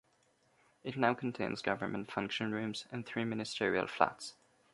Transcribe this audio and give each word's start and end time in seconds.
It 0.83 0.97
now 0.97 1.13
contains 1.13 1.61
government 1.61 2.11
function 2.11 2.51
rooms 2.53 2.87
and 2.91 3.05
three 3.05 3.23
ministerial 3.23 3.85
flats. 3.85 4.33